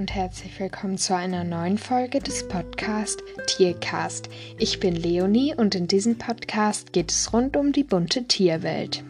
und 0.00 0.14
herzlich 0.14 0.58
willkommen 0.58 0.96
zu 0.96 1.14
einer 1.14 1.44
neuen 1.44 1.76
Folge 1.76 2.20
des 2.20 2.48
Podcasts 2.48 3.22
Tiercast. 3.46 4.30
Ich 4.56 4.80
bin 4.80 4.96
Leonie 4.96 5.54
und 5.54 5.74
in 5.74 5.88
diesem 5.88 6.16
Podcast 6.16 6.94
geht 6.94 7.10
es 7.10 7.34
rund 7.34 7.54
um 7.54 7.72
die 7.72 7.84
bunte 7.84 8.24
Tierwelt. 8.24 9.04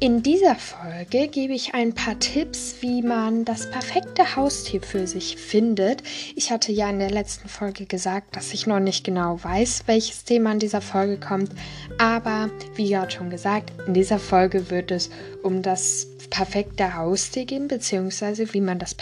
In 0.00 0.24
dieser 0.24 0.56
Folge 0.56 1.28
gebe 1.28 1.52
ich 1.52 1.72
ein 1.74 1.94
paar 1.94 2.18
Tipps, 2.18 2.78
wie 2.80 3.00
man 3.00 3.44
das 3.44 3.70
perfekte 3.70 4.34
Haustier 4.34 4.82
für 4.82 5.06
sich 5.06 5.36
findet. 5.36 6.02
Ich 6.34 6.50
hatte 6.50 6.72
ja 6.72 6.90
in 6.90 6.98
der 6.98 7.12
letzten 7.12 7.48
Folge 7.48 7.86
gesagt, 7.86 8.34
dass 8.34 8.52
ich 8.52 8.66
noch 8.66 8.80
nicht 8.80 9.04
genau 9.04 9.38
weiß, 9.40 9.84
welches 9.86 10.24
Thema 10.24 10.50
in 10.50 10.58
dieser 10.58 10.80
Folge 10.80 11.20
kommt. 11.20 11.52
Aber 11.98 12.50
wie 12.74 12.90
gerade 12.90 13.12
schon 13.12 13.30
gesagt, 13.30 13.72
in 13.86 13.94
dieser 13.94 14.18
Folge 14.18 14.68
wird 14.68 14.90
es 14.90 15.10
um 15.44 15.62
das 15.62 16.08
perfekte 16.30 16.96
Haustier 16.96 17.44
gehen, 17.44 17.68
beziehungsweise 17.68 18.52
wie 18.52 18.60
man 18.60 18.80
das 18.80 18.94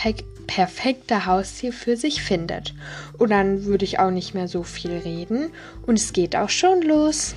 perfekte 0.46 1.26
Haustier 1.26 1.72
für 1.72 1.96
sich 1.96 2.22
findet. 2.22 2.74
Und 3.18 3.30
dann 3.30 3.64
würde 3.64 3.84
ich 3.84 3.98
auch 3.98 4.10
nicht 4.10 4.34
mehr 4.34 4.48
so 4.48 4.62
viel 4.62 4.92
reden. 4.92 5.50
Und 5.86 5.98
es 5.98 6.12
geht 6.12 6.36
auch 6.36 6.50
schon 6.50 6.82
los. 6.82 7.34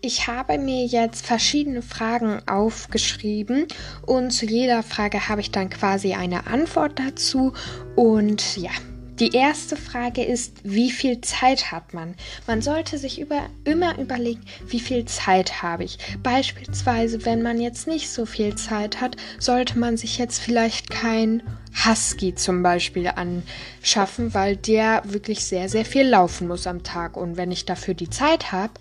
Ich 0.00 0.28
habe 0.28 0.58
mir 0.58 0.86
jetzt 0.86 1.26
verschiedene 1.26 1.82
Fragen 1.82 2.40
aufgeschrieben 2.48 3.66
und 4.06 4.30
zu 4.30 4.46
jeder 4.46 4.84
Frage 4.84 5.28
habe 5.28 5.40
ich 5.40 5.50
dann 5.50 5.70
quasi 5.70 6.14
eine 6.14 6.46
Antwort 6.46 7.00
dazu. 7.00 7.52
Und 7.96 8.56
ja, 8.56 8.70
die 9.18 9.34
erste 9.34 9.74
Frage 9.74 10.22
ist, 10.22 10.58
wie 10.62 10.92
viel 10.92 11.20
Zeit 11.20 11.72
hat 11.72 11.92
man? 11.92 12.14
Man 12.46 12.62
sollte 12.62 12.98
sich 12.98 13.20
über, 13.20 13.50
immer 13.64 13.98
überlegen, 13.98 14.44
wie 14.68 14.78
viel 14.78 15.06
Zeit 15.06 15.60
habe 15.60 15.82
ich. 15.82 15.98
Beispielsweise, 16.22 17.24
wenn 17.24 17.42
man 17.42 17.60
jetzt 17.60 17.88
nicht 17.88 18.10
so 18.10 18.24
viel 18.24 18.54
Zeit 18.54 19.00
hat, 19.00 19.16
sollte 19.40 19.76
man 19.76 19.96
sich 19.96 20.18
jetzt 20.18 20.38
vielleicht 20.38 20.90
kein 20.90 21.42
Husky 21.74 22.34
zum 22.34 22.62
Beispiel 22.62 23.08
anschaffen, 23.08 24.34
weil 24.34 24.56
der 24.56 25.02
wirklich 25.04 25.44
sehr, 25.44 25.68
sehr 25.68 25.84
viel 25.84 26.06
laufen 26.06 26.48
muss 26.48 26.66
am 26.66 26.82
Tag. 26.82 27.16
Und 27.16 27.36
wenn 27.36 27.50
ich 27.50 27.64
dafür 27.64 27.94
die 27.94 28.10
Zeit 28.10 28.52
habe, 28.52 28.74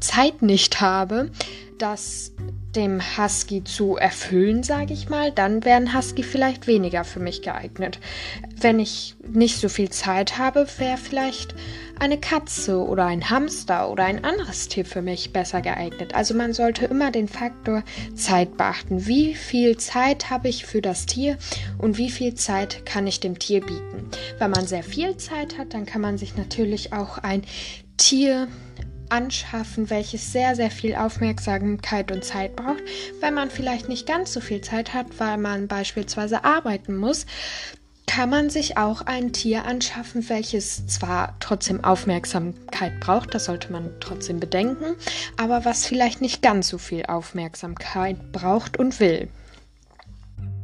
Zeit 0.00 0.42
nicht 0.42 0.80
habe, 0.80 1.30
das 1.78 2.32
dem 2.76 3.00
Husky 3.00 3.64
zu 3.64 3.96
erfüllen, 3.96 4.62
sage 4.62 4.92
ich 4.92 5.08
mal, 5.08 5.32
dann 5.32 5.64
wäre 5.64 5.76
ein 5.76 5.96
Husky 5.96 6.22
vielleicht 6.22 6.66
weniger 6.66 7.04
für 7.04 7.20
mich 7.20 7.42
geeignet. 7.42 7.98
Wenn 8.60 8.78
ich 8.78 9.16
nicht 9.26 9.58
so 9.58 9.68
viel 9.68 9.90
Zeit 9.90 10.38
habe, 10.38 10.66
wäre 10.78 10.98
vielleicht 10.98 11.54
eine 11.98 12.18
Katze 12.18 12.78
oder 12.78 13.06
ein 13.06 13.30
Hamster 13.30 13.90
oder 13.90 14.04
ein 14.04 14.24
anderes 14.24 14.68
Tier 14.68 14.84
für 14.84 15.00
mich 15.00 15.32
besser 15.32 15.62
geeignet. 15.62 16.14
Also 16.14 16.34
man 16.34 16.52
sollte 16.52 16.84
immer 16.84 17.10
den 17.10 17.28
Faktor 17.28 17.82
Zeit 18.14 18.56
beachten. 18.56 19.06
Wie 19.06 19.34
viel 19.34 19.78
Zeit 19.78 20.28
habe 20.28 20.48
ich 20.48 20.66
für 20.66 20.82
das 20.82 21.06
Tier 21.06 21.38
und 21.78 21.96
wie 21.96 22.10
viel 22.10 22.34
Zeit 22.34 22.84
kann 22.84 23.06
ich 23.06 23.20
dem 23.20 23.38
Tier 23.38 23.60
bieten? 23.60 24.10
Wenn 24.38 24.50
man 24.50 24.66
sehr 24.66 24.82
viel 24.82 25.16
Zeit 25.16 25.56
hat, 25.56 25.72
dann 25.72 25.86
kann 25.86 26.02
man 26.02 26.18
sich 26.18 26.36
natürlich 26.36 26.92
auch 26.92 27.18
ein 27.18 27.42
Tier 27.96 28.48
anschaffen, 29.10 29.90
welches 29.90 30.32
sehr, 30.32 30.54
sehr 30.54 30.70
viel 30.70 30.94
Aufmerksamkeit 30.94 32.12
und 32.12 32.24
Zeit 32.24 32.56
braucht. 32.56 32.82
Wenn 33.20 33.34
man 33.34 33.50
vielleicht 33.50 33.88
nicht 33.88 34.06
ganz 34.06 34.32
so 34.32 34.40
viel 34.40 34.60
Zeit 34.60 34.94
hat, 34.94 35.06
weil 35.18 35.38
man 35.38 35.68
beispielsweise 35.68 36.44
arbeiten 36.44 36.96
muss, 36.96 37.26
kann 38.06 38.30
man 38.30 38.50
sich 38.50 38.78
auch 38.78 39.02
ein 39.02 39.32
Tier 39.32 39.64
anschaffen, 39.64 40.28
welches 40.28 40.86
zwar 40.86 41.36
trotzdem 41.40 41.84
Aufmerksamkeit 41.84 42.98
braucht, 43.00 43.34
das 43.34 43.46
sollte 43.46 43.72
man 43.72 43.90
trotzdem 44.00 44.40
bedenken, 44.40 44.96
aber 45.36 45.64
was 45.64 45.86
vielleicht 45.86 46.20
nicht 46.20 46.40
ganz 46.40 46.68
so 46.68 46.78
viel 46.78 47.04
Aufmerksamkeit 47.06 48.32
braucht 48.32 48.78
und 48.78 49.00
will. 49.00 49.28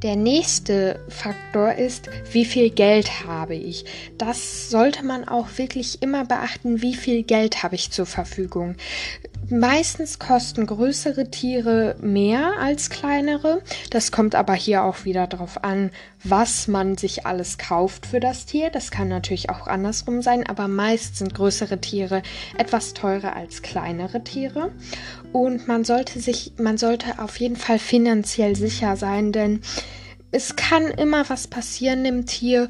Der 0.02 0.16
nächste 0.16 0.98
Faktor 1.08 1.74
ist, 1.74 2.10
wie 2.32 2.44
viel 2.44 2.70
Geld 2.70 3.24
habe 3.24 3.54
ich. 3.54 3.84
Das 4.18 4.68
sollte 4.68 5.04
man 5.04 5.28
auch 5.28 5.46
wirklich 5.58 6.02
immer 6.02 6.24
beachten, 6.24 6.82
wie 6.82 6.94
viel 6.94 7.22
Geld 7.22 7.62
habe 7.62 7.76
ich 7.76 7.92
zur 7.92 8.06
Verfügung. 8.06 8.74
Meistens 9.48 10.18
kosten 10.18 10.66
größere 10.66 11.30
Tiere 11.30 11.94
mehr 12.00 12.54
als 12.58 12.90
kleinere. 12.90 13.62
Das 13.90 14.10
kommt 14.10 14.34
aber 14.34 14.54
hier 14.54 14.82
auch 14.82 15.04
wieder 15.04 15.26
darauf 15.26 15.62
an, 15.62 15.90
was 16.24 16.68
man 16.68 16.96
sich 16.96 17.26
alles 17.26 17.58
kauft 17.58 18.06
für 18.06 18.18
das 18.18 18.46
Tier. 18.46 18.70
Das 18.70 18.90
kann 18.90 19.08
natürlich 19.08 19.50
auch 19.50 19.66
andersrum 19.66 20.22
sein, 20.22 20.46
aber 20.46 20.68
meist 20.68 21.16
sind 21.16 21.34
größere 21.34 21.80
Tiere 21.80 22.22
etwas 22.56 22.94
teurer 22.94 23.36
als 23.36 23.62
kleinere 23.62 24.24
Tiere. 24.24 24.72
Und 25.32 25.66
man 25.66 25.84
sollte 25.84 26.20
sich, 26.20 26.52
man 26.58 26.78
sollte 26.78 27.18
auf 27.18 27.38
jeden 27.38 27.56
Fall 27.56 27.78
finanziell 27.78 28.54
sicher 28.56 28.96
sein, 28.96 29.32
denn 29.32 29.60
es 30.30 30.56
kann 30.56 30.84
immer 30.84 31.28
was 31.28 31.46
passieren 31.46 32.04
dem 32.04 32.24
Tier 32.24 32.68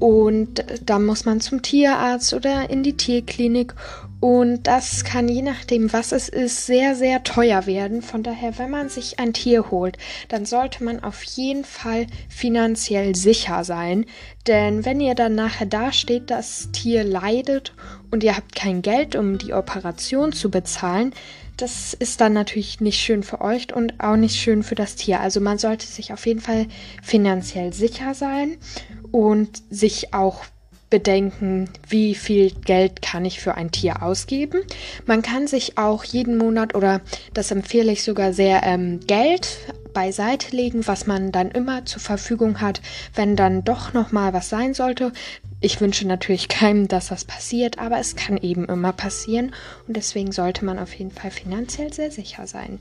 und 0.00 0.64
da 0.84 0.98
muss 0.98 1.26
man 1.26 1.40
zum 1.40 1.60
Tierarzt 1.60 2.32
oder 2.32 2.70
in 2.70 2.82
die 2.82 2.96
Tierklinik 2.96 3.74
und 4.22 4.68
das 4.68 5.02
kann 5.02 5.28
je 5.28 5.42
nachdem, 5.42 5.92
was 5.92 6.12
es 6.12 6.28
ist, 6.28 6.64
sehr, 6.64 6.94
sehr 6.94 7.24
teuer 7.24 7.66
werden. 7.66 8.02
Von 8.02 8.22
daher, 8.22 8.56
wenn 8.56 8.70
man 8.70 8.88
sich 8.88 9.18
ein 9.18 9.32
Tier 9.32 9.72
holt, 9.72 9.98
dann 10.28 10.46
sollte 10.46 10.84
man 10.84 11.02
auf 11.02 11.24
jeden 11.24 11.64
Fall 11.64 12.06
finanziell 12.28 13.16
sicher 13.16 13.64
sein. 13.64 14.06
Denn 14.46 14.84
wenn 14.84 15.00
ihr 15.00 15.16
dann 15.16 15.34
nachher 15.34 15.66
dasteht, 15.66 16.30
das 16.30 16.70
Tier 16.70 17.02
leidet 17.02 17.74
und 18.12 18.22
ihr 18.22 18.36
habt 18.36 18.54
kein 18.54 18.80
Geld, 18.80 19.16
um 19.16 19.38
die 19.38 19.54
Operation 19.54 20.32
zu 20.32 20.52
bezahlen, 20.52 21.12
das 21.56 21.94
ist 21.94 22.20
dann 22.20 22.32
natürlich 22.32 22.80
nicht 22.80 23.00
schön 23.00 23.22
für 23.22 23.40
euch 23.40 23.74
und 23.74 24.00
auch 24.00 24.16
nicht 24.16 24.36
schön 24.36 24.62
für 24.62 24.74
das 24.74 24.96
Tier. 24.96 25.20
Also 25.20 25.40
man 25.40 25.58
sollte 25.58 25.86
sich 25.86 26.12
auf 26.12 26.26
jeden 26.26 26.40
Fall 26.40 26.66
finanziell 27.02 27.72
sicher 27.72 28.14
sein 28.14 28.56
und 29.10 29.62
sich 29.70 30.14
auch 30.14 30.44
bedenken, 30.92 31.70
wie 31.88 32.14
viel 32.14 32.50
Geld 32.50 33.00
kann 33.00 33.24
ich 33.24 33.40
für 33.40 33.54
ein 33.54 33.70
Tier 33.70 34.02
ausgeben. 34.02 34.60
Man 35.06 35.22
kann 35.22 35.46
sich 35.46 35.78
auch 35.78 36.04
jeden 36.04 36.36
Monat 36.36 36.74
oder 36.74 37.00
das 37.32 37.50
empfehle 37.50 37.92
ich 37.92 38.02
sogar 38.02 38.34
sehr 38.34 38.62
ähm, 38.62 39.00
Geld 39.06 39.58
beiseite 39.94 40.54
legen, 40.54 40.86
was 40.86 41.06
man 41.06 41.32
dann 41.32 41.50
immer 41.50 41.86
zur 41.86 42.02
Verfügung 42.02 42.60
hat, 42.60 42.82
wenn 43.14 43.36
dann 43.36 43.64
doch 43.64 43.94
noch 43.94 44.12
mal 44.12 44.34
was 44.34 44.50
sein 44.50 44.74
sollte. 44.74 45.12
Ich 45.64 45.80
wünsche 45.80 46.08
natürlich 46.08 46.48
keinem, 46.48 46.88
dass 46.88 47.06
das 47.06 47.24
passiert, 47.24 47.78
aber 47.78 47.98
es 47.98 48.16
kann 48.16 48.36
eben 48.36 48.64
immer 48.64 48.92
passieren 48.92 49.54
und 49.86 49.96
deswegen 49.96 50.32
sollte 50.32 50.64
man 50.64 50.80
auf 50.80 50.92
jeden 50.92 51.12
Fall 51.12 51.30
finanziell 51.30 51.92
sehr 51.92 52.10
sicher 52.10 52.48
sein. 52.48 52.80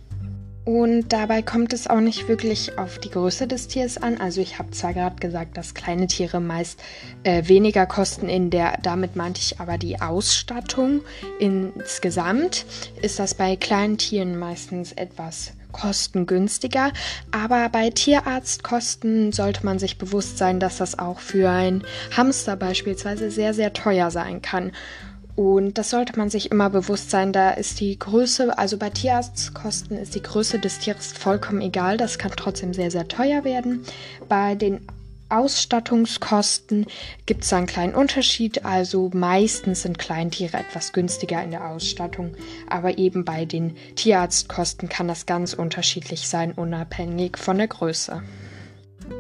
Und 0.66 1.10
dabei 1.10 1.44
kommt 1.44 1.74
es 1.74 1.88
auch 1.88 2.00
nicht 2.00 2.28
wirklich 2.28 2.80
auf 2.80 2.98
die 2.98 3.12
Größe 3.12 3.48
des 3.48 3.68
Tiers 3.68 3.98
an. 3.98 4.20
Also 4.20 4.42
ich 4.42 4.58
habe 4.58 4.72
zwar 4.72 4.94
gerade 4.94 5.16
gesagt, 5.18 5.58
dass 5.58 5.76
kleine 5.76 6.08
Tiere 6.08 6.40
meist 6.40 6.80
äh, 7.24 7.48
weniger 7.48 7.86
kosten 7.86 8.30
in 8.30 8.50
der, 8.50 8.80
damit 8.82 9.16
meinte 9.16 9.42
ich 9.42 9.60
aber 9.60 9.78
die 9.78 10.02
Ausstattung. 10.02 11.02
Insgesamt 11.40 12.66
ist 13.02 13.20
das 13.20 13.36
bei 13.36 13.56
kleinen 13.56 14.00
Tieren 14.00 14.40
meistens 14.40 14.92
etwas 14.92 15.54
kostengünstiger. 15.72 16.92
Aber 17.32 17.70
bei 17.70 17.90
Tierarztkosten 17.90 19.32
sollte 19.32 19.66
man 19.66 19.80
sich 19.80 19.98
bewusst 19.98 20.38
sein, 20.38 20.60
dass 20.60 20.78
das 20.78 21.00
auch 21.00 21.20
für 21.20 21.50
ein 21.50 21.84
Hamster 22.16 22.56
beispielsweise 22.56 23.32
sehr, 23.32 23.54
sehr 23.54 23.74
teuer 23.74 24.12
sein 24.12 24.42
kann. 24.42 24.72
Und 25.36 25.78
das 25.78 25.90
sollte 25.90 26.18
man 26.18 26.30
sich 26.30 26.52
immer 26.52 26.70
bewusst 26.70 27.10
sein. 27.10 27.32
Da 27.34 27.52
ist 27.52 27.80
die 27.80 27.98
Größe, 27.98 28.58
also 28.58 28.78
bei 28.78 28.90
Tierarztkosten 28.90 29.98
ist 29.98 30.14
die 30.16 30.22
Größe 30.22 30.60
des 30.60 30.80
Tieres 30.80 31.14
vollkommen 31.14 31.62
egal. 31.62 31.98
Das 31.98 32.18
kann 32.18 32.32
trotzdem 32.36 32.74
sehr, 32.74 32.92
sehr 32.92 33.08
teuer 33.08 33.44
werden. 33.44 33.84
Bei 34.28 34.56
den 34.56 34.82
Ausstattungskosten 35.32 36.86
gibt 37.26 37.44
es 37.44 37.54
einen 37.54 37.68
kleinen 37.68 37.96
Unterschied. 37.96 38.66
Also 38.66 39.10
meistens 39.14 39.84
sind 39.84 39.98
Kleintiere 39.98 40.58
etwas 40.58 40.94
günstiger 40.94 41.44
in 41.44 41.52
der 41.52 41.68
Ausstattung, 41.68 42.36
aber 42.68 42.98
eben 42.98 43.26
bei 43.26 43.46
den 43.46 43.76
Tierarztkosten 43.96 44.90
kann 44.90 45.08
das 45.08 45.26
ganz 45.26 45.54
unterschiedlich 45.54 46.28
sein, 46.28 46.52
unabhängig 46.52 47.38
von 47.38 47.58
der 47.58 47.68
Größe. 47.68 48.22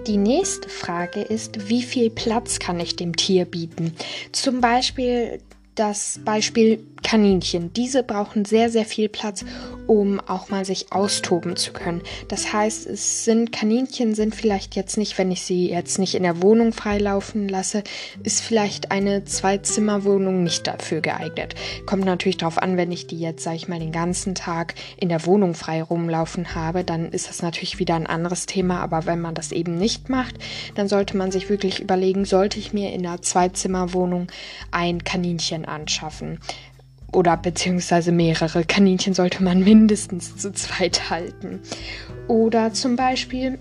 Die 0.07 0.17
nächste 0.17 0.69
Frage 0.69 1.21
ist, 1.21 1.69
wie 1.69 1.81
viel 1.81 2.09
Platz 2.09 2.59
kann 2.59 2.79
ich 2.79 2.95
dem 2.95 3.15
Tier 3.15 3.45
bieten? 3.45 3.95
Zum 4.31 4.61
Beispiel 4.61 5.39
das 5.81 6.19
Beispiel 6.23 6.85
Kaninchen. 7.03 7.73
Diese 7.73 8.03
brauchen 8.03 8.45
sehr, 8.45 8.69
sehr 8.69 8.85
viel 8.85 9.09
Platz, 9.09 9.43
um 9.87 10.19
auch 10.19 10.49
mal 10.49 10.63
sich 10.63 10.91
austoben 10.91 11.55
zu 11.55 11.73
können. 11.73 12.01
Das 12.27 12.53
heißt, 12.53 12.87
es 12.87 13.25
sind 13.25 13.51
Kaninchen 13.51 14.13
sind 14.13 14.35
vielleicht 14.35 14.75
jetzt 14.75 14.97
nicht, 14.97 15.17
wenn 15.17 15.31
ich 15.31 15.41
sie 15.41 15.69
jetzt 15.69 15.97
nicht 15.97 16.15
in 16.15 16.23
der 16.23 16.41
Wohnung 16.41 16.73
freilaufen 16.73 17.49
lasse, 17.49 17.83
ist 18.23 18.41
vielleicht 18.41 18.91
eine 18.91 19.25
Zwei-Zimmer-Wohnung 19.25 20.43
nicht 20.43 20.67
dafür 20.67 21.01
geeignet. 21.01 21.55
Kommt 21.85 22.05
natürlich 22.05 22.37
darauf 22.37 22.59
an, 22.59 22.77
wenn 22.77 22.91
ich 22.91 23.07
die 23.07 23.19
jetzt, 23.19 23.43
sag 23.43 23.55
ich 23.55 23.67
mal, 23.67 23.79
den 23.79 23.91
ganzen 23.91 24.35
Tag 24.35 24.75
in 24.97 25.09
der 25.09 25.25
Wohnung 25.25 25.55
frei 25.55 25.81
rumlaufen 25.81 26.55
habe, 26.55 26.83
dann 26.83 27.09
ist 27.09 27.27
das 27.27 27.41
natürlich 27.41 27.79
wieder 27.79 27.95
ein 27.95 28.07
anderes 28.07 28.45
Thema. 28.45 28.79
Aber 28.79 29.05
wenn 29.05 29.19
man 29.19 29.33
das 29.33 29.51
eben 29.51 29.75
nicht 29.77 30.09
macht, 30.09 30.35
dann 30.75 30.87
sollte 30.87 31.17
man 31.17 31.31
sich 31.31 31.49
wirklich 31.49 31.79
überlegen, 31.79 32.25
sollte 32.25 32.59
ich 32.59 32.73
mir 32.73 32.93
in 32.93 33.05
einer 33.05 33.21
Zwei-Zimmer-Wohnung 33.21 34.27
ein 34.69 35.03
Kaninchen 35.03 35.65
anschaffen? 35.71 36.39
oder 37.13 37.37
beziehungsweise 37.37 38.11
mehrere 38.11 38.63
Kaninchen 38.63 39.13
sollte 39.13 39.43
man 39.43 39.63
mindestens 39.63 40.37
zu 40.37 40.53
zweit 40.53 41.09
halten. 41.09 41.59
Oder 42.27 42.73
zum 42.73 42.95
Beispiel 42.95 43.59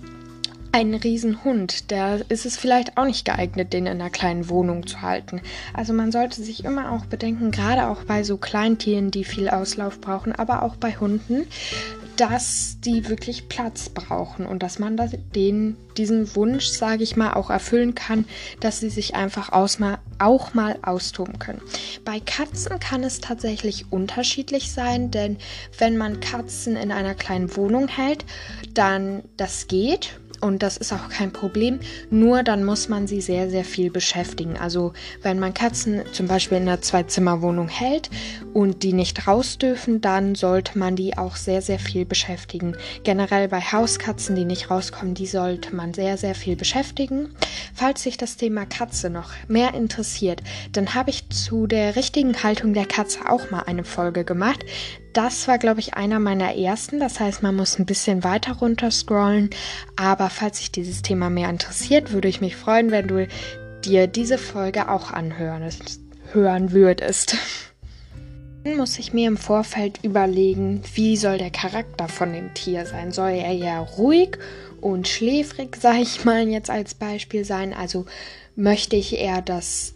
ein 0.72 0.94
Riesenhund, 0.94 1.90
da 1.90 2.16
ist 2.28 2.46
es 2.46 2.56
vielleicht 2.56 2.96
auch 2.96 3.04
nicht 3.04 3.24
geeignet, 3.24 3.72
den 3.72 3.86
in 3.86 4.00
einer 4.00 4.10
kleinen 4.10 4.48
Wohnung 4.48 4.86
zu 4.86 5.02
halten. 5.02 5.40
Also 5.74 5.92
man 5.92 6.12
sollte 6.12 6.42
sich 6.42 6.64
immer 6.64 6.92
auch 6.92 7.06
bedenken, 7.06 7.50
gerade 7.50 7.88
auch 7.88 8.04
bei 8.04 8.22
so 8.22 8.36
Kleintieren, 8.36 9.10
die 9.10 9.24
viel 9.24 9.48
Auslauf 9.48 10.00
brauchen, 10.00 10.32
aber 10.32 10.62
auch 10.62 10.76
bei 10.76 10.92
Hunden, 10.96 11.46
dass 12.16 12.76
die 12.84 13.08
wirklich 13.08 13.48
Platz 13.48 13.88
brauchen 13.88 14.44
und 14.44 14.62
dass 14.62 14.78
man 14.78 15.00
den, 15.34 15.76
diesen 15.96 16.36
Wunsch, 16.36 16.66
sage 16.66 17.02
ich 17.02 17.16
mal, 17.16 17.32
auch 17.32 17.48
erfüllen 17.48 17.94
kann, 17.94 18.26
dass 18.60 18.80
sie 18.80 18.90
sich 18.90 19.14
einfach 19.14 19.52
ausmal, 19.52 19.98
auch 20.18 20.52
mal 20.52 20.78
austoben 20.82 21.38
können. 21.38 21.62
Bei 22.04 22.20
Katzen 22.20 22.78
kann 22.78 23.04
es 23.04 23.20
tatsächlich 23.20 23.90
unterschiedlich 23.90 24.70
sein, 24.70 25.10
denn 25.10 25.38
wenn 25.78 25.96
man 25.96 26.20
Katzen 26.20 26.76
in 26.76 26.92
einer 26.92 27.14
kleinen 27.14 27.56
Wohnung 27.56 27.88
hält, 27.88 28.26
dann 28.74 29.22
das 29.38 29.66
geht 29.66 30.20
und 30.40 30.62
das 30.62 30.76
ist 30.76 30.92
auch 30.92 31.08
kein 31.08 31.32
Problem. 31.32 31.80
Nur 32.10 32.42
dann 32.42 32.64
muss 32.64 32.88
man 32.88 33.06
sie 33.06 33.20
sehr, 33.20 33.50
sehr 33.50 33.64
viel 33.64 33.90
beschäftigen. 33.90 34.56
Also 34.56 34.92
wenn 35.22 35.38
man 35.38 35.54
Katzen 35.54 36.02
zum 36.12 36.26
Beispiel 36.26 36.58
in 36.58 36.68
einer 36.68 36.80
Zwei-Zimmer-Wohnung 36.80 37.68
hält 37.68 38.10
und 38.52 38.82
die 38.82 38.92
nicht 38.92 39.26
raus 39.26 39.58
dürfen, 39.58 40.00
dann 40.00 40.34
sollte 40.34 40.78
man 40.78 40.96
die 40.96 41.16
auch 41.18 41.36
sehr, 41.36 41.62
sehr 41.62 41.78
viel 41.78 42.04
beschäftigen. 42.04 42.76
Generell 43.04 43.48
bei 43.48 43.60
Hauskatzen, 43.60 44.34
die 44.36 44.44
nicht 44.44 44.70
rauskommen, 44.70 45.14
die 45.14 45.26
sollte 45.26 45.74
man 45.74 45.94
sehr, 45.94 46.16
sehr 46.16 46.34
viel 46.34 46.56
beschäftigen. 46.56 47.34
Falls 47.74 48.02
sich 48.02 48.16
das 48.16 48.36
Thema 48.36 48.66
Katze 48.66 49.10
noch 49.10 49.30
mehr 49.48 49.74
interessiert, 49.74 50.42
dann 50.72 50.94
habe 50.94 51.10
ich 51.10 51.28
zu 51.30 51.66
der 51.66 51.96
richtigen 51.96 52.42
Haltung 52.42 52.74
der 52.74 52.86
Katze 52.86 53.28
auch 53.28 53.50
mal 53.50 53.62
eine 53.62 53.84
Folge 53.84 54.24
gemacht. 54.24 54.64
Das 55.12 55.48
war, 55.48 55.58
glaube 55.58 55.80
ich, 55.80 55.94
einer 55.94 56.20
meiner 56.20 56.54
ersten. 56.56 57.00
Das 57.00 57.18
heißt, 57.18 57.42
man 57.42 57.56
muss 57.56 57.78
ein 57.78 57.86
bisschen 57.86 58.22
weiter 58.22 58.52
runter 58.54 58.90
scrollen. 58.90 59.50
Aber 59.96 60.29
falls 60.30 60.58
sich 60.58 60.72
dieses 60.72 61.02
Thema 61.02 61.30
mehr 61.30 61.50
interessiert, 61.50 62.12
würde 62.12 62.28
ich 62.28 62.40
mich 62.40 62.56
freuen, 62.56 62.90
wenn 62.90 63.08
du 63.08 63.26
dir 63.84 64.06
diese 64.06 64.38
Folge 64.38 64.88
auch 64.88 65.10
anhören 65.10 65.68
hören 66.32 66.72
würdest. 66.72 67.36
Dann 68.64 68.76
muss 68.76 68.98
ich 68.98 69.12
mir 69.12 69.26
im 69.26 69.38
Vorfeld 69.38 70.00
überlegen, 70.04 70.82
wie 70.94 71.16
soll 71.16 71.38
der 71.38 71.50
Charakter 71.50 72.08
von 72.08 72.32
dem 72.32 72.52
Tier 72.52 72.84
sein? 72.84 73.10
Soll 73.10 73.30
er 73.30 73.52
eher 73.52 73.80
ruhig 73.80 74.36
und 74.80 75.08
schläfrig, 75.08 75.76
sage 75.76 76.02
ich 76.02 76.24
mal 76.24 76.46
jetzt 76.46 76.68
als 76.68 76.94
Beispiel 76.94 77.44
sein? 77.44 77.72
Also 77.72 78.04
möchte 78.56 78.96
ich 78.96 79.16
eher, 79.16 79.40
dass 79.40 79.94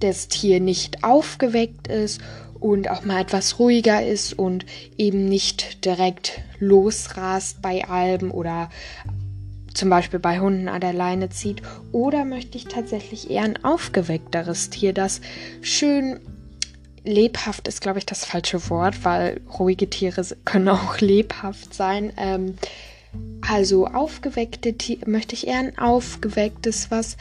das 0.00 0.26
Tier 0.26 0.58
nicht 0.60 1.04
aufgeweckt 1.04 1.86
ist 1.86 2.20
und 2.58 2.90
auch 2.90 3.04
mal 3.04 3.20
etwas 3.20 3.58
ruhiger 3.58 4.04
ist 4.04 4.32
und 4.32 4.66
eben 4.98 5.26
nicht 5.26 5.84
direkt 5.84 6.40
losrast 6.58 7.62
bei 7.62 7.84
Alben 7.84 8.30
oder 8.30 8.70
zum 9.74 9.90
Beispiel 9.90 10.20
bei 10.20 10.40
Hunden 10.40 10.68
an 10.68 10.80
der 10.80 10.92
Leine 10.92 11.28
zieht. 11.28 11.62
Oder 11.92 12.24
möchte 12.24 12.56
ich 12.56 12.64
tatsächlich 12.64 13.30
eher 13.30 13.42
ein 13.42 13.62
aufgeweckteres 13.64 14.70
Tier, 14.70 14.92
das 14.92 15.20
schön 15.60 16.20
lebhaft 17.04 17.68
ist, 17.68 17.80
glaube 17.82 17.98
ich, 17.98 18.06
das 18.06 18.24
falsche 18.24 18.70
Wort, 18.70 19.04
weil 19.04 19.40
ruhige 19.58 19.90
Tiere 19.90 20.24
können 20.44 20.68
auch 20.68 20.98
lebhaft 21.00 21.74
sein. 21.74 22.12
Ähm, 22.16 22.54
also 23.48 23.86
aufgeweckte 23.86 24.72
Tiere, 24.72 25.08
möchte 25.08 25.34
ich 25.34 25.46
eher 25.46 25.58
ein 25.58 25.78
aufgewecktes, 25.78 26.90
was 26.90 27.16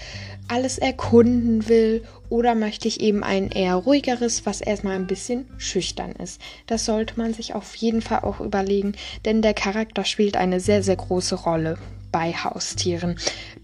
alles 0.48 0.78
erkunden 0.78 1.68
will 1.68 2.04
oder 2.30 2.56
möchte 2.56 2.88
ich 2.88 3.02
eben 3.02 3.24
ein 3.24 3.50
eher 3.50 3.76
ruhigeres, 3.76 4.46
was 4.46 4.62
erstmal 4.62 4.96
ein 4.96 5.08
bisschen 5.08 5.46
schüchtern 5.58 6.14
ist. 6.14 6.42
Das 6.66 6.86
sollte 6.86 7.18
man 7.18 7.34
sich 7.34 7.54
auf 7.54 7.76
jeden 7.76 8.02
Fall 8.02 8.20
auch 8.20 8.40
überlegen, 8.40 8.94
denn 9.26 9.42
der 9.42 9.54
Charakter 9.54 10.04
spielt 10.06 10.36
eine 10.38 10.60
sehr, 10.60 10.82
sehr 10.82 10.96
große 10.96 11.36
Rolle 11.36 11.78
bei 12.14 12.32
Haustieren. 12.32 13.18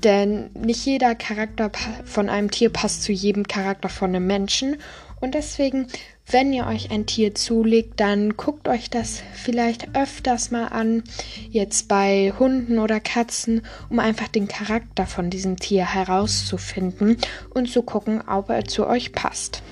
Denn 0.03 0.49
nicht 0.53 0.85
jeder 0.85 1.15
Charakter 1.15 1.71
von 2.03 2.27
einem 2.27 2.51
Tier 2.51 2.69
passt 2.69 3.03
zu 3.03 3.13
jedem 3.13 3.47
Charakter 3.47 3.87
von 3.87 4.09
einem 4.13 4.27
Menschen 4.27 4.75
und 5.21 5.35
deswegen 5.35 5.87
wenn 6.31 6.53
ihr 6.53 6.67
euch 6.67 6.91
ein 6.91 7.07
Tier 7.07 7.33
zulegt, 7.33 7.99
dann 7.99 8.37
guckt 8.37 8.67
euch 8.67 8.91
das 8.91 9.23
vielleicht 9.33 9.95
öfters 9.95 10.51
mal 10.51 10.67
an, 10.67 11.03
jetzt 11.49 11.87
bei 11.87 12.31
Hunden 12.37 12.77
oder 12.77 12.99
Katzen, 12.99 13.63
um 13.89 13.97
einfach 13.97 14.27
den 14.27 14.47
Charakter 14.47 15.07
von 15.07 15.31
diesem 15.31 15.57
Tier 15.57 15.91
herauszufinden 15.91 17.17
und 17.55 17.71
zu 17.71 17.81
gucken, 17.81 18.21
ob 18.27 18.49
er 18.49 18.65
zu 18.65 18.85
euch 18.85 19.11
passt. 19.11 19.63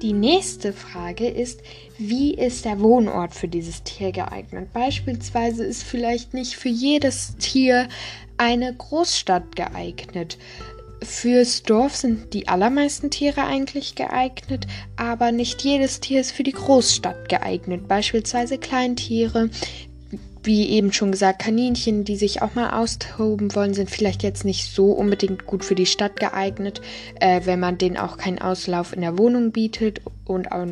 Die 0.00 0.12
nächste 0.12 0.72
Frage 0.72 1.26
ist, 1.26 1.60
wie 1.98 2.32
ist 2.32 2.64
der 2.64 2.78
Wohnort 2.78 3.34
für 3.34 3.48
dieses 3.48 3.82
Tier 3.82 4.12
geeignet? 4.12 4.72
Beispielsweise 4.72 5.64
ist 5.64 5.82
vielleicht 5.82 6.34
nicht 6.34 6.54
für 6.54 6.68
jedes 6.68 7.34
Tier 7.38 7.88
eine 8.36 8.72
Großstadt 8.72 9.56
geeignet. 9.56 10.38
Fürs 11.02 11.64
Dorf 11.64 11.96
sind 11.96 12.32
die 12.32 12.46
allermeisten 12.46 13.10
Tiere 13.10 13.44
eigentlich 13.44 13.96
geeignet, 13.96 14.68
aber 14.96 15.32
nicht 15.32 15.62
jedes 15.62 15.98
Tier 15.98 16.20
ist 16.20 16.30
für 16.30 16.44
die 16.44 16.52
Großstadt 16.52 17.28
geeignet. 17.28 17.88
Beispielsweise 17.88 18.58
Kleintiere, 18.58 19.50
wie 20.48 20.70
eben 20.70 20.94
schon 20.94 21.12
gesagt, 21.12 21.40
Kaninchen, 21.40 22.04
die 22.04 22.16
sich 22.16 22.40
auch 22.40 22.54
mal 22.54 22.70
austoben 22.70 23.54
wollen, 23.54 23.74
sind 23.74 23.90
vielleicht 23.90 24.22
jetzt 24.22 24.46
nicht 24.46 24.72
so 24.72 24.92
unbedingt 24.92 25.44
gut 25.44 25.62
für 25.62 25.74
die 25.74 25.84
Stadt 25.84 26.18
geeignet, 26.18 26.80
äh, 27.20 27.42
wenn 27.44 27.60
man 27.60 27.76
denen 27.76 27.98
auch 27.98 28.16
keinen 28.16 28.40
Auslauf 28.40 28.94
in 28.94 29.02
der 29.02 29.18
Wohnung 29.18 29.52
bietet 29.52 30.00
und 30.24 30.50
auch 30.50 30.66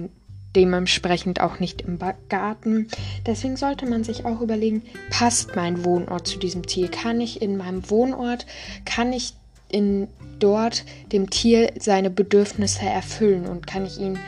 dementsprechend 0.57 1.43
auch 1.43 1.61
nicht 1.61 1.83
im 1.83 1.99
Garten. 2.31 2.89
Deswegen 3.27 3.59
sollte 3.59 3.85
man 3.85 4.03
sich 4.03 4.25
auch 4.25 4.41
überlegen, 4.41 4.83
passt 5.11 5.55
mein 5.55 5.85
Wohnort 5.85 6.27
zu 6.27 6.39
diesem 6.39 6.65
Tier? 6.65 6.89
Kann 6.89 7.21
ich 7.21 7.43
in 7.43 7.59
meinem 7.59 7.91
Wohnort, 7.91 8.47
kann 8.87 9.13
ich 9.13 9.35
in 9.69 10.09
dort 10.39 10.87
dem 11.13 11.29
Tier 11.29 11.75
seine 11.79 12.09
Bedürfnisse 12.09 12.87
erfüllen 12.87 13.45
und 13.45 13.67
kann 13.67 13.85
ich 13.85 14.01
ihn 14.01 14.19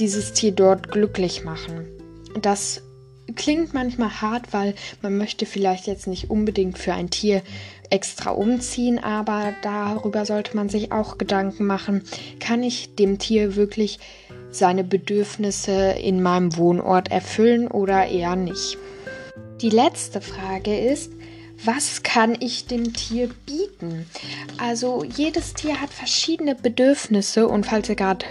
dieses 0.00 0.32
Tier 0.32 0.50
dort 0.50 0.90
glücklich 0.90 1.44
machen. 1.44 1.86
Das 2.42 2.82
klingt 3.36 3.74
manchmal 3.74 4.20
hart, 4.20 4.52
weil 4.52 4.74
man 5.02 5.16
möchte 5.16 5.46
vielleicht 5.46 5.86
jetzt 5.86 6.06
nicht 6.06 6.30
unbedingt 6.30 6.78
für 6.78 6.94
ein 6.94 7.10
Tier 7.10 7.42
extra 7.90 8.30
umziehen, 8.30 8.98
aber 8.98 9.54
darüber 9.62 10.26
sollte 10.26 10.56
man 10.56 10.68
sich 10.68 10.92
auch 10.92 11.18
Gedanken 11.18 11.66
machen, 11.66 12.02
kann 12.40 12.62
ich 12.62 12.94
dem 12.94 13.18
Tier 13.18 13.56
wirklich 13.56 13.98
seine 14.50 14.84
Bedürfnisse 14.84 15.92
in 15.92 16.22
meinem 16.22 16.56
Wohnort 16.56 17.10
erfüllen 17.10 17.68
oder 17.68 18.06
eher 18.06 18.36
nicht. 18.36 18.78
Die 19.60 19.70
letzte 19.70 20.20
Frage 20.20 20.78
ist, 20.78 21.12
was 21.64 22.04
kann 22.04 22.36
ich 22.38 22.66
dem 22.66 22.92
Tier 22.92 23.30
bieten? 23.44 24.06
Also 24.58 25.02
jedes 25.02 25.54
Tier 25.54 25.80
hat 25.80 25.90
verschiedene 25.90 26.54
Bedürfnisse 26.54 27.48
und 27.48 27.66
falls 27.66 27.88
ihr 27.88 27.96
gerade 27.96 28.24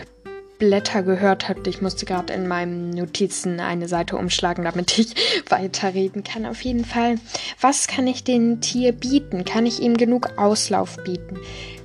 Blätter 0.60 1.04
gehört 1.04 1.50
habt, 1.50 1.68
ich 1.68 1.82
musste 1.82 2.06
gerade 2.06 2.34
in 2.34 2.48
meinen 2.48 2.90
Notizen 2.90 3.60
eine 3.60 3.88
Seite 3.88 4.18
umschlagen, 4.18 4.64
damit 4.64 4.98
ich 4.98 5.14
weiterreden 5.50 6.24
kann. 6.24 6.46
Auf 6.46 6.62
jeden 6.62 6.86
Fall, 6.86 7.16
was 7.62 7.88
kann 7.88 8.08
ich 8.08 8.24
dem 8.24 8.62
Tier 8.62 8.92
bieten? 8.92 9.46
Kann 9.46 9.66
ich 9.66 9.80
ihm 9.82 9.98
genug 9.98 10.38
Auslauf 10.38 10.98
bieten? 11.04 11.40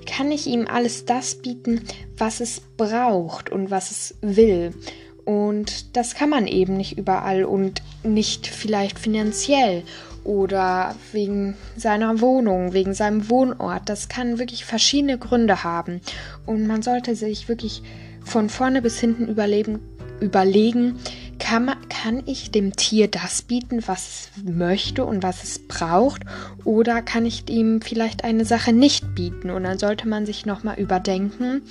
Kann 0.07 0.33
ich 0.33 0.47
ihm 0.47 0.67
alles 0.67 1.05
das 1.05 1.37
bieten, 1.37 1.83
was 2.17 2.41
es 2.41 2.61
braucht 2.77 3.51
und 3.51 3.71
was 3.71 3.91
es 3.91 4.15
will? 4.21 4.75
Und 5.25 5.97
das 5.97 6.15
kann 6.15 6.31
man 6.31 6.47
eben 6.47 6.77
nicht 6.77 6.99
überall 6.99 7.45
und 7.45 7.83
nicht 8.03 8.49
vielleicht 8.49 8.99
finanziell 8.99 9.85
oder 10.25 10.95
wegen 11.13 11.57
seiner 11.77 12.21
Wohnung, 12.21 12.73
wegen 12.73 12.95
seinem 12.95 13.29
Wohnort. 13.29 13.89
Das 13.89 14.09
kann 14.09 14.39
wirklich 14.39 14.65
verschiedene 14.65 15.19
Gründe 15.19 15.65
haben. 15.65 16.01
Und 16.47 16.67
man 16.67 16.83
sollte 16.83 17.15
sich 17.17 17.49
wirklich 17.49 17.83
von 18.25 18.49
vorne 18.49 18.83
bis 18.83 18.99
hinten 18.99 19.29
überlegen, 19.29 20.99
kann, 21.39 21.71
kann 21.89 22.23
ich 22.27 22.51
dem 22.51 22.77
Tier 22.77 23.09
das 23.09 23.43
bieten, 23.43 23.83
was 23.87 24.31
es 24.37 24.45
möchte 24.45 25.05
und 25.05 25.23
was 25.23 25.43
es 25.43 25.67
braucht? 25.67 26.23
Oder 26.65 27.03
kann 27.03 27.27
ich 27.27 27.51
ihm 27.51 27.83
vielleicht 27.83 28.23
eine 28.25 28.45
Sache 28.45 28.73
nicht 28.73 29.15
bieten? 29.15 29.51
Und 29.51 29.65
dann 29.65 29.79
sollte 29.79 30.07
man 30.07 30.25
sich 30.25 30.47
nochmal 30.47 30.79
überdenken, 30.79 31.63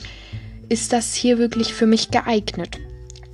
ist 0.68 0.92
das 0.94 1.14
Tier 1.14 1.38
wirklich 1.38 1.74
für 1.74 1.86
mich 1.86 2.12
geeignet? 2.12 2.80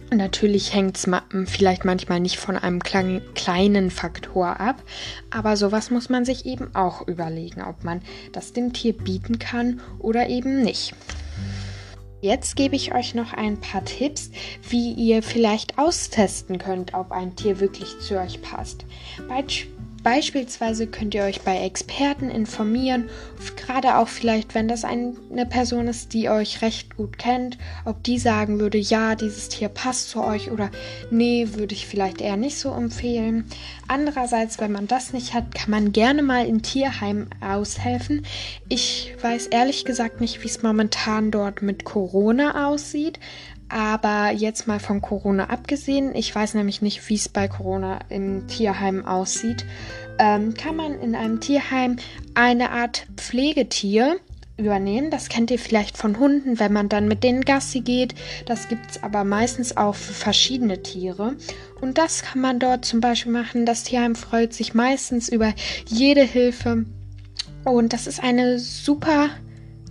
Natürlich 0.10 0.74
hängt 0.74 0.96
es 0.98 1.10
vielleicht 1.46 1.84
manchmal 1.84 2.22
nicht 2.22 2.38
von 2.38 2.56
einem 2.56 2.82
kleinen 2.82 3.92
Faktor 3.92 4.60
ab, 4.60 4.82
aber 5.32 5.58
sowas 5.58 5.92
muss 5.92 6.08
man 6.08 6.24
sich 6.24 6.46
eben 6.46 6.74
auch 6.76 7.06
überlegen, 7.08 7.62
ob 7.62 7.84
man 7.84 8.02
das 8.32 8.54
dem 8.54 8.72
Tier 8.72 8.94
bieten 8.94 9.38
kann 9.38 9.82
oder 10.00 10.30
eben 10.30 10.64
nicht. 10.64 10.96
Jetzt 12.20 12.56
gebe 12.56 12.76
ich 12.76 12.96
euch 12.96 13.14
noch 13.14 13.34
ein 13.34 13.60
paar 13.60 13.86
Tipps, 13.86 14.32
wie 14.68 14.92
ihr 14.94 15.22
vielleicht 15.22 15.78
austesten 15.78 16.58
könnt, 16.58 16.96
ob 16.96 17.12
ein 17.12 17.36
Tier 17.36 17.60
wirklich 17.60 18.00
zu 18.00 18.20
euch 18.20 18.42
passt. 18.42 18.86
Beispielsweise 20.08 20.88
könnt 20.88 21.14
ihr 21.16 21.24
euch 21.24 21.42
bei 21.42 21.66
Experten 21.66 22.30
informieren, 22.30 23.10
gerade 23.58 23.98
auch 23.98 24.08
vielleicht, 24.08 24.56
wenn 24.56 24.70
das 24.70 24.86
eine 24.86 25.46
Person 25.50 25.90
ist, 25.90 26.14
die 26.14 26.30
euch 26.30 26.62
recht 26.62 26.96
gut 26.96 27.18
kennt, 27.18 27.58
ob 27.84 28.02
die 28.04 28.18
sagen 28.18 28.62
würde, 28.62 28.78
ja, 28.78 29.16
dieses 29.16 29.50
Tier 29.50 29.68
passt 29.68 30.10
zu 30.10 30.24
euch 30.24 30.50
oder 30.50 30.72
nee, 31.12 31.50
würde 31.56 31.76
ich 31.76 31.88
vielleicht 31.88 32.22
eher 32.22 32.38
nicht 32.38 32.58
so 32.58 32.72
empfehlen. 32.72 33.50
Andererseits, 33.90 34.60
wenn 34.60 34.72
man 34.72 34.88
das 34.88 35.12
nicht 35.12 35.34
hat, 35.34 35.54
kann 35.54 35.72
man 35.72 35.92
gerne 35.92 36.24
mal 36.24 36.46
in 36.46 36.62
Tierheim 36.62 37.28
aushelfen. 37.42 38.26
Ich 38.70 39.14
weiß 39.22 39.48
ehrlich 39.48 39.84
gesagt 39.84 40.22
nicht, 40.22 40.42
wie 40.42 40.48
es 40.48 40.64
momentan 40.64 41.32
dort 41.32 41.62
mit 41.62 41.84
Corona 41.84 42.70
aussieht, 42.70 43.20
aber 43.70 44.32
jetzt 44.32 44.68
mal 44.68 44.80
von 44.80 45.02
Corona 45.02 45.50
abgesehen, 45.50 46.16
ich 46.16 46.34
weiß 46.34 46.54
nämlich 46.54 46.82
nicht, 46.82 47.08
wie 47.10 47.16
es 47.16 47.30
bei 47.30 47.48
Corona 47.48 48.00
im 48.10 48.48
Tierheim 48.48 49.06
aussieht, 49.06 49.66
ähm, 50.20 50.54
kann 50.54 50.76
man 50.76 51.00
in 51.00 51.16
einem 51.16 51.40
Tierheim 51.40 51.98
eine 52.34 52.72
Art 52.72 53.08
Pflegetier 53.16 54.18
übernehmen. 54.58 55.12
Das 55.12 55.30
kennt 55.30 55.52
ihr 55.52 55.60
vielleicht 55.60 55.98
von 55.98 56.18
Hunden, 56.18 56.60
wenn 56.60 56.74
man 56.74 56.90
dann 56.90 57.08
mit 57.08 57.24
denen 57.24 57.42
Gassi 57.42 57.82
geht. 57.82 58.16
Das 58.46 58.68
gibt 58.68 58.92
es 58.92 59.04
aber 59.04 59.24
meistens 59.24 59.78
auch 59.78 59.96
für 59.96 60.14
verschiedene 60.14 60.82
Tiere. 60.82 61.36
Und 61.80 61.98
das 61.98 62.24
kann 62.24 62.42
man 62.42 62.60
dort 62.60 62.86
zum 62.86 63.00
Beispiel 63.00 63.32
machen. 63.32 63.66
Das 63.66 63.84
Tierheim 63.84 64.16
freut 64.16 64.54
sich 64.54 64.74
meistens 64.74 65.30
über 65.30 65.54
jede 65.88 66.24
Hilfe. 66.24 66.86
Und 67.64 67.94
das 67.94 68.08
ist 68.08 68.24
eine 68.24 68.60
super 68.60 69.30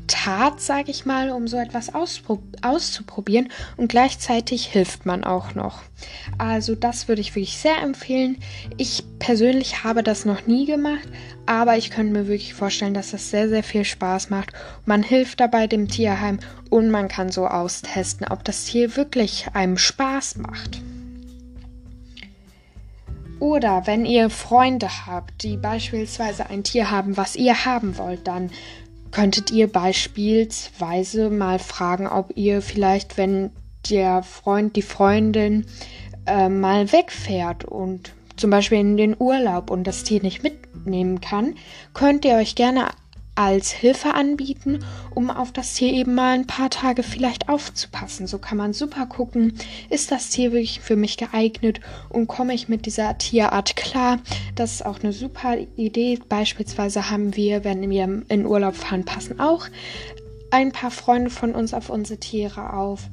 Tat, 0.06 0.60
sage 0.60 0.90
ich 0.90 1.06
mal, 1.06 1.30
um 1.30 1.48
so 1.48 1.56
etwas 1.56 1.92
auszuprobieren 1.94 3.48
und 3.76 3.88
gleichzeitig 3.88 4.66
hilft 4.66 5.06
man 5.06 5.25
auch 5.25 5.54
noch. 5.54 5.82
Also 6.38 6.75
das 6.75 7.08
würde 7.08 7.20
ich 7.20 7.34
wirklich 7.34 7.58
sehr 7.58 7.78
empfehlen. 7.82 8.38
Ich 8.76 9.04
persönlich 9.18 9.84
habe 9.84 10.02
das 10.02 10.25
noch 10.25 10.46
nie 10.46 10.66
gemacht, 10.66 11.08
aber 11.46 11.76
ich 11.76 11.90
könnte 11.90 12.12
mir 12.12 12.28
wirklich 12.28 12.54
vorstellen, 12.54 12.94
dass 12.94 13.10
das 13.10 13.30
sehr, 13.30 13.48
sehr 13.48 13.62
viel 13.62 13.84
Spaß 13.84 14.30
macht. 14.30 14.52
Man 14.84 15.02
hilft 15.02 15.40
dabei 15.40 15.66
dem 15.66 15.88
Tierheim 15.88 16.38
und 16.70 16.90
man 16.90 17.08
kann 17.08 17.30
so 17.30 17.46
austesten, 17.46 18.26
ob 18.28 18.44
das 18.44 18.64
Tier 18.64 18.96
wirklich 18.96 19.46
einem 19.54 19.78
Spaß 19.78 20.36
macht. 20.36 20.80
Oder 23.38 23.86
wenn 23.86 24.06
ihr 24.06 24.30
Freunde 24.30 24.88
habt, 25.06 25.42
die 25.42 25.58
beispielsweise 25.58 26.48
ein 26.48 26.64
Tier 26.64 26.90
haben, 26.90 27.18
was 27.18 27.36
ihr 27.36 27.66
haben 27.66 27.98
wollt, 27.98 28.26
dann 28.26 28.50
könntet 29.10 29.50
ihr 29.50 29.66
beispielsweise 29.70 31.30
mal 31.30 31.58
fragen, 31.58 32.06
ob 32.06 32.32
ihr 32.36 32.62
vielleicht, 32.62 33.16
wenn 33.16 33.50
der 33.90 34.22
Freund, 34.22 34.76
die 34.76 34.82
Freundin 34.82 35.66
äh, 36.26 36.48
mal 36.48 36.92
wegfährt 36.92 37.64
und 37.64 38.12
zum 38.36 38.50
Beispiel 38.50 38.78
in 38.78 38.96
den 38.96 39.16
Urlaub 39.18 39.70
und 39.70 39.84
das 39.84 40.04
Tier 40.04 40.20
nicht 40.22 40.42
mitnehmen 40.42 41.20
kann, 41.20 41.54
könnt 41.94 42.25
ihr 42.25 42.34
euch 42.34 42.54
gerne 42.54 42.88
als 43.36 43.70
Hilfe 43.70 44.14
anbieten, 44.14 44.84
um 45.14 45.30
auf 45.30 45.52
das 45.52 45.74
Tier 45.74 45.92
eben 45.92 46.14
mal 46.14 46.34
ein 46.34 46.46
paar 46.46 46.70
Tage 46.70 47.02
vielleicht 47.02 47.48
aufzupassen. 47.48 48.26
So 48.26 48.38
kann 48.38 48.58
man 48.58 48.72
super 48.72 49.06
gucken, 49.06 49.54
ist 49.90 50.10
das 50.10 50.30
Tier 50.30 50.52
wirklich 50.52 50.80
für 50.80 50.96
mich 50.96 51.16
geeignet 51.16 51.80
und 52.08 52.26
komme 52.26 52.54
ich 52.54 52.68
mit 52.68 52.86
dieser 52.86 53.16
Tierart 53.18 53.76
klar. 53.76 54.18
Das 54.54 54.72
ist 54.72 54.86
auch 54.86 55.00
eine 55.00 55.12
super 55.12 55.56
Idee. 55.76 56.18
Beispielsweise 56.28 57.10
haben 57.10 57.36
wir, 57.36 57.62
wenn 57.62 57.88
wir 57.88 58.22
in 58.28 58.46
Urlaub 58.46 58.74
fahren, 58.74 59.04
passen 59.04 59.38
auch 59.38 59.66
ein 60.50 60.72
paar 60.72 60.90
Freunde 60.90 61.30
von 61.30 61.54
uns 61.54 61.74
auf 61.74 61.90
unsere 61.90 62.18
Tiere 62.18 62.72
auf. 62.72 63.08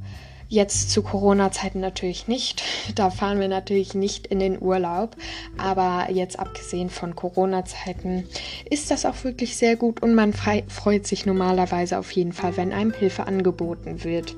Jetzt 0.50 0.92
zu 0.92 1.02
Corona-Zeiten 1.02 1.80
natürlich 1.80 2.28
nicht. 2.28 2.64
Da 2.96 3.10
fahren 3.10 3.40
wir 3.40 3.48
natürlich 3.48 3.96
nicht 3.96 4.28
in 4.28 4.40
den 4.40 4.62
Urlaub. 4.62 5.16
Aber 5.58 6.12
jetzt 6.12 6.38
abgesehen 6.40 6.90
von 6.90 7.16
Corona-Zeiten 7.16 8.28
ist 8.70 8.92
das 8.92 9.06
auch 9.06 9.24
wirklich 9.24 9.58
sehr 9.58 9.76
gut 9.76 10.02
und 10.02 10.14
man 10.16 10.34
freut 10.34 11.08
sich 11.08 11.26
normalerweise 11.26 11.98
auf 11.98 12.12
jeden 12.12 12.34
Fall, 12.34 12.56
wenn 12.58 12.72
einem 12.72 12.94
Hilfe 12.94 13.26
angeboten 13.26 14.04
wird. 14.04 14.36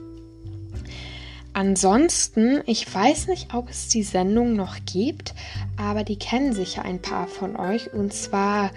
Ansonsten, 1.55 2.61
ich 2.65 2.93
weiß 2.93 3.27
nicht, 3.27 3.53
ob 3.53 3.69
es 3.69 3.87
die 3.87 4.03
Sendung 4.03 4.57
noch 4.57 4.75
gibt, 4.85 5.33
aber 5.77 6.03
die 6.03 6.19
kennen 6.19 6.51
sicher 6.51 6.83
ein 6.83 7.01
paar 7.01 7.27
von 7.27 7.55
euch. 7.55 7.93
Und 7.93 8.13
zwar, 8.13 8.71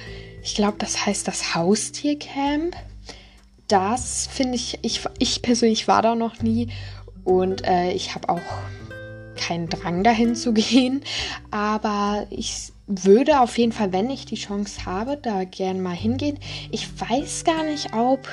ich 0.44 0.54
glaube, 0.54 0.76
das 0.78 1.04
heißt 1.04 1.26
das 1.26 1.56
Haustiercamp. 1.56 2.76
Das 3.66 4.28
finde 4.30 4.54
ich, 4.54 4.78
ich, 4.82 5.00
ich 5.18 5.42
persönlich 5.42 5.88
war 5.88 6.02
da 6.02 6.14
noch 6.14 6.40
nie 6.40 6.68
und 7.28 7.66
äh, 7.66 7.92
ich 7.92 8.14
habe 8.14 8.30
auch 8.30 8.40
keinen 9.36 9.68
Drang 9.68 10.02
dahin 10.02 10.34
zu 10.34 10.52
gehen. 10.54 11.02
Aber 11.50 12.26
ich 12.30 12.72
würde 12.86 13.40
auf 13.40 13.58
jeden 13.58 13.72
Fall, 13.72 13.92
wenn 13.92 14.08
ich 14.08 14.24
die 14.24 14.36
Chance 14.36 14.86
habe, 14.86 15.18
da 15.20 15.44
gern 15.44 15.82
mal 15.82 15.94
hingehen. 15.94 16.38
Ich 16.70 16.88
weiß 16.98 17.44
gar 17.44 17.64
nicht, 17.64 17.92
ob 17.92 18.26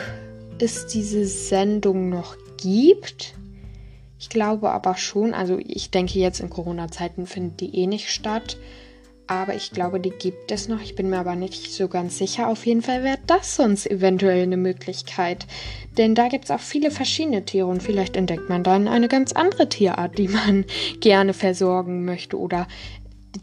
es 0.59 0.87
diese 0.87 1.25
Sendung 1.25 2.07
noch 2.07 2.37
gibt. 2.55 3.33
Ich 4.17 4.29
glaube 4.29 4.71
aber 4.71 4.95
schon. 4.95 5.33
Also 5.33 5.59
ich 5.59 5.91
denke 5.91 6.17
jetzt 6.17 6.39
in 6.39 6.49
Corona-Zeiten 6.49 7.27
findet 7.27 7.59
die 7.59 7.75
eh 7.75 7.87
nicht 7.87 8.09
statt 8.09 8.55
aber 9.27 9.55
ich 9.55 9.71
glaube, 9.71 9.99
die 9.99 10.11
gibt 10.11 10.51
es 10.51 10.67
noch. 10.67 10.81
Ich 10.81 10.95
bin 10.95 11.09
mir 11.09 11.17
aber 11.17 11.35
nicht 11.35 11.73
so 11.73 11.87
ganz 11.87 12.17
sicher. 12.17 12.47
Auf 12.47 12.65
jeden 12.65 12.81
Fall 12.81 13.03
wäre 13.03 13.17
das 13.25 13.55
sonst 13.55 13.89
eventuell 13.89 14.43
eine 14.43 14.57
Möglichkeit. 14.57 15.47
Denn 15.97 16.13
da 16.13 16.27
gibt 16.27 16.45
es 16.45 16.51
auch 16.51 16.59
viele 16.59 16.91
verschiedene 16.91 17.43
Tiere 17.43 17.67
und 17.67 17.81
vielleicht 17.81 18.15
entdeckt 18.15 18.49
man 18.49 18.63
dann 18.63 18.87
eine 18.87 19.07
ganz 19.07 19.31
andere 19.31 19.69
Tierart, 19.69 20.17
die 20.17 20.27
man 20.27 20.65
gerne 20.99 21.33
versorgen 21.33 22.05
möchte 22.05 22.37
oder 22.39 22.67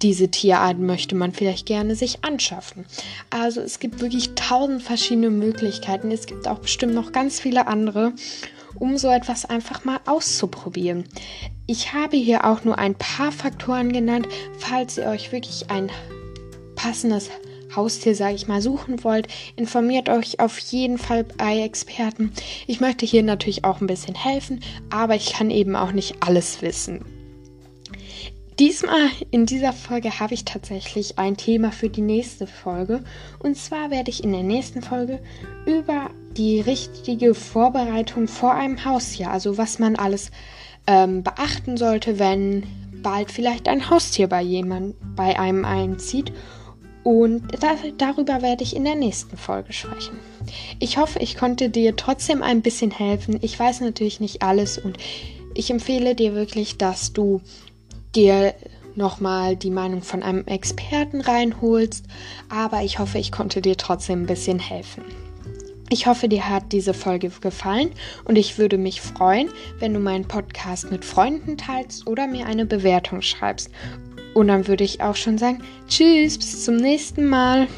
diese 0.01 0.31
Tierart 0.31 0.79
möchte 0.79 1.15
man 1.15 1.33
vielleicht 1.33 1.67
gerne 1.67 1.95
sich 1.95 2.25
anschaffen. 2.25 2.87
Also 3.31 3.61
es 3.61 3.79
gibt 3.79 4.01
wirklich 4.01 4.31
tausend 4.35 4.83
verschiedene 4.83 5.31
Möglichkeiten. 5.31 6.11
Es 6.11 6.27
gibt 6.27 6.49
auch 6.49 6.61
bestimmt 6.61 6.95
noch 6.95 7.13
ganz 7.13 7.41
viele 7.41 7.67
andere 7.67 8.15
um 8.75 8.97
so 8.99 9.09
etwas 9.09 9.45
einfach 9.45 9.85
mal 9.85 10.01
auszuprobieren. 10.07 11.05
Ich 11.67 11.93
habe 11.93 12.17
hier 12.17 12.45
auch 12.45 12.65
nur 12.65 12.79
ein 12.79 12.95
paar 12.95 13.33
Faktoren 13.33 13.93
genannt, 13.93 14.29
falls 14.59 14.99
ihr 14.99 15.07
euch 15.07 15.33
wirklich 15.33 15.71
ein 15.71 15.91
passendes 16.75 17.31
Haustier, 17.75 18.15
sage 18.15 18.35
ich 18.35 18.49
mal, 18.49 18.61
suchen 18.61 19.03
wollt, 19.05 19.29
informiert 19.57 20.09
euch 20.09 20.41
auf 20.41 20.59
jeden 20.59 20.99
Fall 20.99 21.25
bei 21.25 21.61
Experten. 21.61 22.33
Ich 22.67 22.81
möchte 22.81 23.07
hier 23.07 23.23
natürlich 23.23 23.65
auch 23.65 23.81
ein 23.81 23.87
bisschen 23.87 24.15
helfen, 24.15 24.61
aber 24.91 25.15
ich 25.15 25.33
kann 25.33 25.51
eben 25.51 25.77
auch 25.77 25.93
nicht 25.93 26.17
alles 26.21 26.61
wissen. 26.63 27.05
Diesmal 28.59 29.09
in 29.31 29.47
dieser 29.47 29.73
Folge 29.73 30.21
habe 30.21 30.35
ich 30.35 30.45
tatsächlich 30.45 31.19
ein 31.19 31.37
Thema 31.37 31.73
für 31.73 31.89
die 31.89 32.03
nächste 32.03 32.47
Folge. 32.47 33.03
Und 33.39 33.57
zwar 33.57 33.91
werde 33.91 34.11
ich 34.11 34.23
in 34.23 34.33
der 34.33 34.43
nächsten 34.43 34.83
Folge 34.83 35.21
über 35.65 36.11
die 36.37 36.61
richtige 36.61 37.35
Vorbereitung 37.35 38.29
vor 38.29 38.55
einem 38.55 38.85
Haustier, 38.85 39.31
also 39.31 39.59
was 39.59 39.79
man 39.79 39.97
alles 39.97 40.31
ähm, 40.87 41.23
beachten 41.23 41.77
sollte, 41.77 42.19
wenn 42.19 42.65
bald 43.03 43.31
vielleicht 43.31 43.69
ein 43.69 43.91
Haustier 43.91 44.29
bei 44.29 44.43
jemand 44.43 44.95
bei 45.17 45.39
einem 45.39 45.65
einzieht. 45.65 46.33
Und 47.05 47.43
da, 47.61 47.75
darüber 47.99 48.43
werde 48.43 48.63
ich 48.63 48.77
in 48.77 48.85
der 48.85 48.95
nächsten 48.95 49.37
Folge 49.37 49.73
sprechen. 49.73 50.19
Ich 50.79 50.99
hoffe, 50.99 51.19
ich 51.19 51.37
konnte 51.37 51.69
dir 51.69 51.97
trotzdem 51.97 52.43
ein 52.43 52.63
bisschen 52.63 52.93
helfen. 52.93 53.39
Ich 53.43 53.59
weiß 53.59 53.81
natürlich 53.81 54.21
nicht 54.21 54.43
alles 54.43 54.79
und 54.79 54.99
ich 55.55 55.71
empfehle 55.71 56.15
dir 56.15 56.35
wirklich, 56.35 56.79
dass 56.79 57.13
du 57.13 57.41
dir 58.15 58.55
nochmal 58.95 59.57
die 59.57 59.71
Meinung 59.71 60.03
von 60.03 60.23
einem 60.23 60.47
Experten 60.47 61.21
reinholst. 61.21 62.05
Aber 62.49 62.83
ich 62.83 62.99
hoffe, 62.99 63.19
ich 63.19 63.33
konnte 63.33 63.63
dir 63.63 63.77
trotzdem 63.77 64.23
ein 64.23 64.27
bisschen 64.27 64.61
helfen. 64.61 65.03
Ich 65.93 66.07
hoffe, 66.07 66.27
dir 66.27 66.49
hat 66.49 66.73
diese 66.73 66.95
Folge 66.95 67.29
gefallen 67.29 67.91
und 68.25 68.37
ich 68.37 68.57
würde 68.57 68.79
mich 68.79 69.03
freuen, 69.03 69.51
wenn 69.79 69.93
du 69.93 70.01
meinen 70.01 70.27
Podcast 70.27 70.91
mit 70.91 71.05
Freunden 71.05 71.59
teilst 71.59 72.07
oder 72.07 72.27
mir 72.27 72.47
eine 72.47 72.65
Bewertung 72.65 73.21
schreibst. 73.21 73.69
Und 74.33 74.49
dann 74.49 74.69
würde 74.69 74.85
ich 74.85 75.03
auch 75.03 75.17
schon 75.17 75.37
sagen, 75.37 75.63
tschüss, 75.89 76.39
bis 76.39 76.65
zum 76.65 76.77
nächsten 76.77 77.27
Mal. 77.27 77.69